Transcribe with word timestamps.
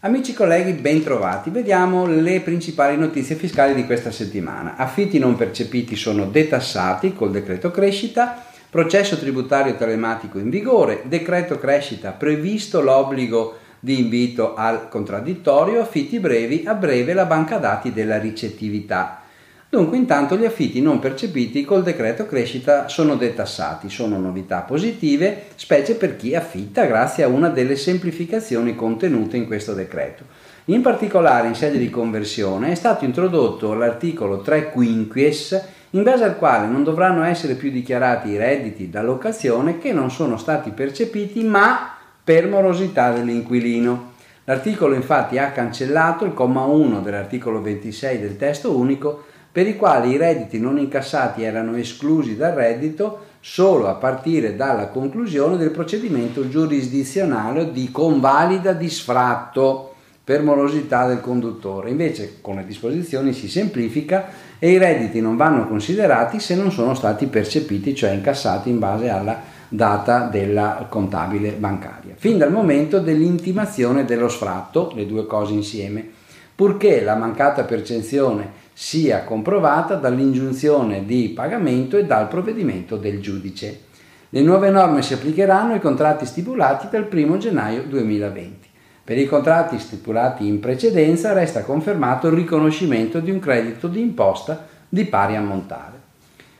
Amici 0.00 0.32
colleghi, 0.32 0.72
bentrovati. 0.72 1.50
Vediamo 1.50 2.06
le 2.06 2.40
principali 2.40 2.96
notizie 2.96 3.36
fiscali 3.36 3.72
di 3.72 3.86
questa 3.86 4.10
settimana. 4.10 4.74
Affitti 4.76 5.20
non 5.20 5.36
percepiti 5.36 5.94
sono 5.94 6.24
detassati 6.24 7.14
col 7.14 7.30
decreto 7.30 7.70
crescita, 7.70 8.44
processo 8.68 9.16
tributario 9.16 9.76
telematico 9.76 10.38
in 10.38 10.50
vigore, 10.50 11.02
decreto 11.04 11.58
crescita 11.60 12.10
previsto 12.10 12.80
l'obbligo 12.80 13.58
di 13.78 14.00
invito 14.00 14.54
al 14.56 14.88
contraddittorio, 14.88 15.82
affitti 15.82 16.18
brevi, 16.18 16.64
a 16.66 16.74
breve 16.74 17.12
la 17.12 17.26
banca 17.26 17.58
dati 17.58 17.92
della 17.92 18.18
ricettività. 18.18 19.22
Dunque 19.70 19.98
intanto 19.98 20.38
gli 20.38 20.46
affitti 20.46 20.80
non 20.80 20.98
percepiti 20.98 21.62
col 21.62 21.82
decreto 21.82 22.24
crescita 22.24 22.88
sono 22.88 23.16
detassati, 23.16 23.90
sono 23.90 24.18
novità 24.18 24.60
positive, 24.60 25.48
specie 25.56 25.96
per 25.96 26.16
chi 26.16 26.34
affitta 26.34 26.86
grazie 26.86 27.24
a 27.24 27.28
una 27.28 27.50
delle 27.50 27.76
semplificazioni 27.76 28.74
contenute 28.74 29.36
in 29.36 29.46
questo 29.46 29.74
decreto. 29.74 30.24
In 30.66 30.80
particolare 30.80 31.48
in 31.48 31.54
sede 31.54 31.76
di 31.76 31.90
conversione 31.90 32.70
è 32.70 32.74
stato 32.74 33.04
introdotto 33.04 33.74
l'articolo 33.74 34.40
3 34.40 34.70
quinquies 34.70 35.62
in 35.90 36.02
base 36.02 36.24
al 36.24 36.38
quale 36.38 36.66
non 36.66 36.82
dovranno 36.82 37.22
essere 37.22 37.52
più 37.52 37.70
dichiarati 37.70 38.30
i 38.30 38.38
redditi 38.38 38.88
da 38.88 39.02
locazione 39.02 39.76
che 39.76 39.92
non 39.92 40.10
sono 40.10 40.38
stati 40.38 40.70
percepiti 40.70 41.44
ma 41.44 41.94
per 42.24 42.48
morosità 42.48 43.12
dell'inquilino. 43.12 44.12
L'articolo 44.44 44.94
infatti 44.94 45.36
ha 45.36 45.50
cancellato 45.50 46.24
il 46.24 46.32
comma 46.32 46.64
1 46.64 47.02
dell'articolo 47.02 47.60
26 47.60 48.18
del 48.18 48.38
testo 48.38 48.74
unico 48.74 49.24
per 49.50 49.66
i 49.66 49.76
quali 49.76 50.10
i 50.10 50.16
redditi 50.16 50.60
non 50.60 50.78
incassati 50.78 51.42
erano 51.42 51.76
esclusi 51.76 52.36
dal 52.36 52.52
reddito 52.52 53.26
solo 53.40 53.88
a 53.88 53.94
partire 53.94 54.56
dalla 54.56 54.88
conclusione 54.88 55.56
del 55.56 55.70
procedimento 55.70 56.48
giurisdizionale 56.48 57.72
di 57.72 57.90
convalida 57.90 58.72
di 58.72 58.90
sfratto 58.90 59.94
per 60.22 60.42
morosità 60.42 61.06
del 61.06 61.22
conduttore. 61.22 61.88
Invece 61.88 62.38
con 62.42 62.56
le 62.56 62.66
disposizioni 62.66 63.32
si 63.32 63.48
semplifica 63.48 64.26
e 64.58 64.72
i 64.72 64.78
redditi 64.78 65.20
non 65.20 65.36
vanno 65.36 65.66
considerati 65.66 66.40
se 66.40 66.54
non 66.54 66.70
sono 66.70 66.92
stati 66.94 67.26
percepiti, 67.26 67.94
cioè 67.94 68.10
incassati 68.10 68.68
in 68.68 68.78
base 68.78 69.08
alla 69.08 69.40
data 69.68 70.26
della 70.26 70.86
contabile 70.88 71.52
bancaria, 71.52 72.14
fin 72.16 72.38
dal 72.38 72.52
momento 72.52 73.00
dell'intimazione 73.00 74.04
dello 74.04 74.28
sfratto, 74.28 74.92
le 74.94 75.06
due 75.06 75.26
cose 75.26 75.52
insieme, 75.52 76.06
purché 76.54 77.02
la 77.02 77.14
mancata 77.14 77.64
percezione 77.64 78.66
sia 78.80 79.24
comprovata 79.24 79.96
dall'ingiunzione 79.96 81.04
di 81.04 81.30
pagamento 81.30 81.96
e 81.96 82.04
dal 82.04 82.28
provvedimento 82.28 82.96
del 82.96 83.20
giudice. 83.20 83.80
Le 84.28 84.40
nuove 84.40 84.70
norme 84.70 85.02
si 85.02 85.14
applicheranno 85.14 85.72
ai 85.72 85.80
contratti 85.80 86.24
stipulati 86.24 86.86
dal 86.88 87.08
1 87.12 87.38
gennaio 87.38 87.82
2020. 87.82 88.68
Per 89.02 89.18
i 89.18 89.26
contratti 89.26 89.80
stipulati 89.80 90.46
in 90.46 90.60
precedenza 90.60 91.32
resta 91.32 91.62
confermato 91.62 92.28
il 92.28 92.34
riconoscimento 92.34 93.18
di 93.18 93.32
un 93.32 93.40
credito 93.40 93.88
di 93.88 94.00
imposta 94.00 94.68
di 94.88 95.04
pari 95.06 95.34
ammontare. 95.34 96.00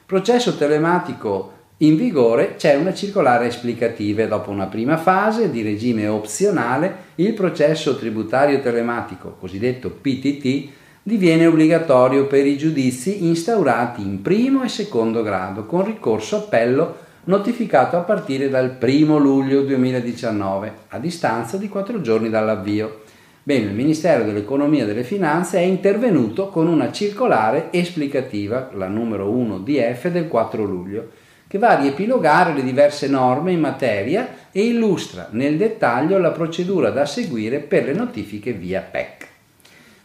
Processo 0.04 0.56
telematico 0.56 1.52
in 1.78 1.94
vigore 1.94 2.56
c'è 2.56 2.74
una 2.74 2.94
circolare 2.94 3.46
esplicativa 3.46 4.26
dopo 4.26 4.50
una 4.50 4.66
prima 4.66 4.96
fase 4.96 5.52
di 5.52 5.62
regime 5.62 6.08
opzionale 6.08 6.96
il 7.14 7.32
processo 7.32 7.96
tributario 7.96 8.60
telematico, 8.60 9.36
cosiddetto 9.38 9.90
PTT, 9.90 10.68
diviene 11.08 11.46
obbligatorio 11.46 12.26
per 12.26 12.46
i 12.46 12.58
giudizi 12.58 13.24
instaurati 13.24 14.02
in 14.02 14.20
primo 14.20 14.62
e 14.62 14.68
secondo 14.68 15.22
grado 15.22 15.64
con 15.64 15.82
ricorso 15.82 16.36
appello 16.36 16.98
notificato 17.24 17.96
a 17.96 18.00
partire 18.00 18.50
dal 18.50 18.76
1 18.78 19.16
luglio 19.16 19.62
2019, 19.62 20.72
a 20.88 20.98
distanza 20.98 21.56
di 21.56 21.70
quattro 21.70 22.02
giorni 22.02 22.28
dall'avvio. 22.28 23.04
Bene, 23.42 23.64
il 23.64 23.74
Ministero 23.74 24.22
dell'Economia 24.22 24.82
e 24.82 24.86
delle 24.86 25.02
Finanze 25.02 25.56
è 25.56 25.62
intervenuto 25.62 26.48
con 26.48 26.66
una 26.66 26.92
circolare 26.92 27.68
esplicativa, 27.70 28.68
la 28.74 28.88
numero 28.88 29.30
1 29.30 29.60
DF 29.60 30.08
del 30.10 30.28
4 30.28 30.62
luglio, 30.62 31.08
che 31.48 31.56
va 31.56 31.70
a 31.70 31.80
riepilogare 31.80 32.52
le 32.52 32.62
diverse 32.62 33.08
norme 33.08 33.52
in 33.52 33.60
materia 33.60 34.28
e 34.52 34.62
illustra 34.62 35.28
nel 35.30 35.56
dettaglio 35.56 36.18
la 36.18 36.32
procedura 36.32 36.90
da 36.90 37.06
seguire 37.06 37.60
per 37.60 37.86
le 37.86 37.94
notifiche 37.94 38.52
via 38.52 38.82
PEC. 38.82 39.27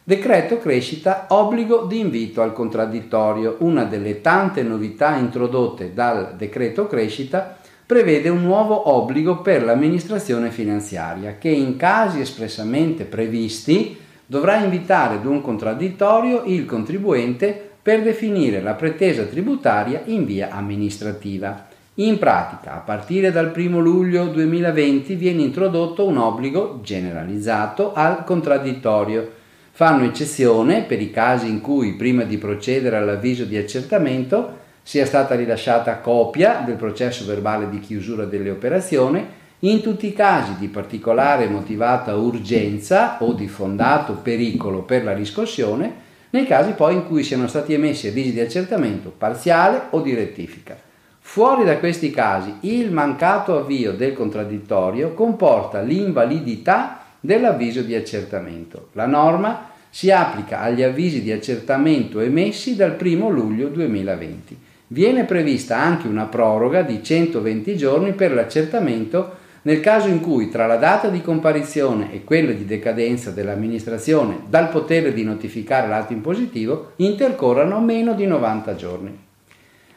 Decreto 0.06 0.58
crescita 0.58 1.28
obbligo 1.30 1.86
di 1.86 2.00
invito 2.00 2.41
al 2.41 2.52
contraddittorio. 2.52 3.56
Una 3.59 3.86
delle 3.86 4.19
tante 4.19 4.62
novità 4.62 5.16
introdotte 5.16 5.94
dal 5.94 6.36
decreto 6.36 6.88
crescita 6.88 7.56
prevede 7.86 8.28
un 8.28 8.41
nuovo 8.41 8.90
obbligo 8.90 9.38
per 9.38 9.64
l'amministrazione 9.64 10.52
finanziaria 10.52 11.38
che 11.38 11.47
in 11.47 11.78
casi 11.78 12.19
espressamente 12.19 13.06
previsti 13.06 13.97
dovrà 14.25 14.58
invitare 14.58 15.16
ad 15.16 15.25
un 15.25 15.40
contraddittorio 15.40 16.44
il 16.47 16.66
contribuente 16.66 17.70
per 17.81 18.02
definire 18.02 18.62
la 18.62 18.74
pretesa 18.74 19.24
tributaria 19.24 20.02
in 20.08 20.25
via 20.25 20.50
amministrativa. 20.50 21.68
In 21.96 22.18
pratica, 22.18 22.74
a 22.74 22.80
partire 22.80 23.31
dal 23.31 23.53
1 23.56 23.80
luglio 23.80 24.25
2020 24.25 25.16
viene 25.16 25.44
introdotto 25.44 26.06
un 26.06 26.18
obbligo 26.18 26.81
generalizzato 26.84 27.94
al 27.94 28.25
contraddittorio 28.25 29.41
Fanno 29.75 30.03
eccezione 30.03 30.84
per 30.84 31.01
i 31.01 31.09
casi 31.09 31.50
in 31.50 31.59
cui 31.59 31.94
prima 31.94 32.25
di 32.25 32.38
procedere 32.38 32.95
all'avviso 32.95 33.44
di 33.44 33.57
accertamento 33.57 34.59
sia 34.84 35.03
stata 35.07 35.34
rilasciata 35.34 35.97
copia 35.97 36.61
del 36.63 36.75
processo 36.75 37.25
verbale 37.25 37.67
di 37.72 37.79
chiusura 37.79 38.25
delle 38.25 38.51
operazioni, 38.51 39.25
in 39.61 39.81
tutti 39.81 40.06
i 40.06 40.13
casi 40.13 40.57
di 40.59 40.67
particolare 40.67 41.47
motivata 41.47 42.13
urgenza 42.13 43.17
o 43.22 43.34
di 43.34 43.47
fondato 43.47 44.13
pericolo 44.13 44.84
per 44.84 45.03
la 45.03 45.16
riscossione, 45.16 45.91
nei 46.29 46.45
casi 46.45 46.73
poi 46.73 46.94
in 46.94 47.07
cui 47.07 47.23
siano 47.23 47.47
stati 47.47 47.73
emessi 47.73 48.09
avvisi 48.09 48.31
di 48.31 48.41
accertamento 48.41 49.11
parziale 49.17 49.88
o 49.90 50.01
di 50.01 50.13
rettifica. 50.13 50.78
Fuori 51.19 51.63
da 51.63 51.79
questi 51.79 52.11
casi, 52.11 52.57
il 52.59 52.91
mancato 52.91 53.57
avvio 53.57 53.94
del 53.94 54.13
contraddittorio 54.13 55.16
comporta 55.16 55.81
l'invalidità 55.81 57.03
dell'avviso 57.25 57.84
di 57.84 57.95
accertamento. 57.95 58.89
La 58.91 59.06
norma 59.06 59.69
si 59.89 60.11
applica 60.11 60.59
agli 60.59 60.84
avvisi 60.84 61.22
di 61.22 61.31
accertamento 61.31 62.19
emessi 62.19 62.75
dal 62.75 62.97
1 63.00 63.29
luglio 63.29 63.69
2020. 63.69 64.59
Viene 64.88 65.23
prevista 65.23 65.78
anche 65.78 66.07
una 66.07 66.25
proroga 66.25 66.81
di 66.81 67.01
120 67.01 67.78
giorni 67.78 68.11
per 68.11 68.34
l'accertamento 68.34 69.38
nel 69.61 69.79
caso 69.79 70.09
in 70.09 70.19
cui 70.19 70.50
tra 70.50 70.67
la 70.67 70.75
data 70.75 71.07
di 71.07 71.22
comparizione 71.22 72.11
e 72.11 72.25
quella 72.25 72.51
di 72.51 72.66
decadenza 72.66 73.31
dell'amministrazione 73.31 74.40
dal 74.50 74.67
potere 74.67 75.13
di 75.13 75.23
notificare 75.23 75.88
l'atto 75.88 76.11
impositivo 76.11 76.91
intercorrano 76.97 77.79
meno 77.79 78.13
di 78.16 78.25
90 78.25 78.75
giorni. 78.75 79.17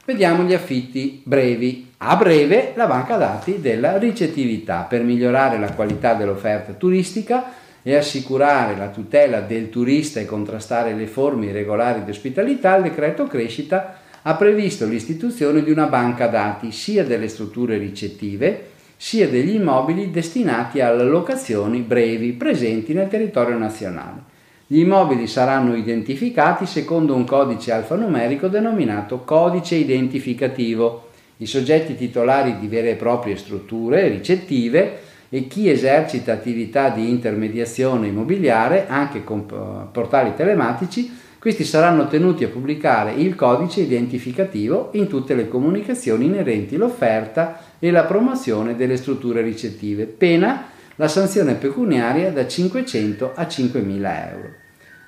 Vediamo 0.07 0.45
gli 0.45 0.55
affitti 0.55 1.21
brevi. 1.25 1.91
A 1.97 2.15
breve 2.15 2.75
la 2.77 2.87
banca 2.87 3.17
dati 3.17 3.61
della 3.61 3.99
ricettività 3.99 4.83
per 4.83 5.03
migliorare 5.03 5.59
la 5.59 5.73
qualità 5.73 6.15
dell'offerta 6.15 6.75
turistica 6.75 7.53
e 7.83 7.97
assicurare 7.97 8.77
la 8.77 8.91
tutela 8.91 9.41
del 9.41 9.69
turista 9.69 10.21
e 10.21 10.25
contrastare 10.25 10.95
le 10.95 11.09
forme 11.09 11.47
irregolari 11.47 12.05
di 12.05 12.11
ospitalità, 12.11 12.77
il 12.77 12.85
decreto 12.85 13.27
crescita 13.27 13.99
ha 14.23 14.35
previsto 14.37 14.87
l'istituzione 14.87 15.65
di 15.65 15.73
una 15.73 15.87
banca 15.87 16.29
dati 16.29 16.71
sia 16.71 17.03
delle 17.03 17.27
strutture 17.27 17.77
ricettive 17.77 18.75
sia 18.97 19.29
degli 19.29 19.57
immobili 19.57 20.13
destinati 20.13 20.81
alle 20.81 21.03
locazioni 21.03 21.81
brevi 21.81 22.31
presenti 22.31 22.95
nel 22.95 23.09
territorio 23.09 23.59
nazionale. 23.59 24.35
Gli 24.69 24.81
immobili 24.81 25.29
saranno 25.29 25.77
identificati 25.77 26.67
secondo 26.67 27.15
un 27.15 27.25
codice 27.25 27.71
alfanumerico 27.71 28.49
denominato 28.49 29.21
codice 29.21 29.77
identificativo. 29.77 31.11
I 31.37 31.47
soggetti 31.47 31.95
titolari 31.95 32.59
di 32.59 32.67
vere 32.67 32.91
e 32.91 32.95
proprie 32.97 33.37
strutture 33.37 34.09
ricettive 34.09 34.99
e 35.29 35.47
chi 35.47 35.71
esercita 35.71 36.33
attività 36.33 36.89
di 36.89 37.09
intermediazione 37.09 38.09
immobiliare 38.09 38.87
anche 38.89 39.23
con 39.23 39.47
eh, 39.49 39.87
portali 39.93 40.35
telematici, 40.35 41.17
questi 41.39 41.63
saranno 41.63 42.09
tenuti 42.09 42.43
a 42.43 42.49
pubblicare 42.49 43.13
il 43.13 43.37
codice 43.37 43.83
identificativo 43.83 44.89
in 44.95 45.07
tutte 45.07 45.37
le 45.37 45.47
comunicazioni 45.47 46.25
inerenti 46.25 46.75
all'offerta 46.75 47.61
e 47.79 47.93
la 47.93 48.03
promozione 48.03 48.75
delle 48.75 48.97
strutture 48.97 49.43
ricettive, 49.43 50.07
pena 50.07 50.75
la 50.97 51.09
sanzione 51.09 51.55
pecuniaria 51.55 52.31
da 52.31 52.47
500 52.47 53.33
a 53.35 53.43
5.000 53.43 54.31
euro. 54.31 54.55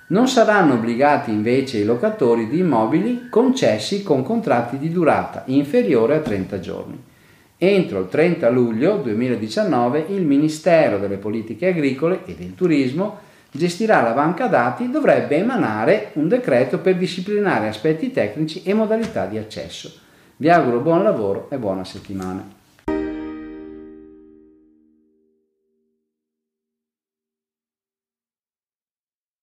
Non 0.09 0.29
saranno 0.29 0.75
obbligati 0.75 1.31
invece 1.31 1.79
i 1.79 1.85
locatori 1.85 2.49
di 2.49 2.61
immobili 2.61 3.29
concessi 3.29 4.03
con 4.03 4.23
contratti 4.23 4.79
di 4.79 4.91
durata 4.91 5.43
inferiore 5.47 6.17
a 6.17 6.21
30 6.21 6.61
giorni. 6.61 7.03
Entro 7.59 8.01
il 8.01 8.09
30 8.09 8.49
luglio 8.51 8.97
2019 8.99 10.07
il 10.09 10.25
Ministero 10.25 10.99
delle 10.99 11.17
Politiche 11.17 11.69
Agricole 11.69 12.21
e 12.25 12.35
del 12.35 12.55
Turismo 12.55 13.19
gestirà 13.51 14.01
la 14.01 14.13
banca 14.13 14.47
dati 14.47 14.85
e 14.85 14.89
dovrebbe 14.89 15.37
emanare 15.37 16.11
un 16.15 16.29
decreto 16.29 16.79
per 16.79 16.97
disciplinare 16.97 17.69
aspetti 17.69 18.13
tecnici 18.13 18.63
e 18.63 18.75
modalità 18.75 19.27
di 19.27 19.39
accesso. 19.39 19.93
Vi 20.37 20.49
auguro 20.49 20.81
buon 20.81 21.03
lavoro 21.03 21.49
e 21.51 21.59
buona 21.59 21.85
settimana. 21.85 22.58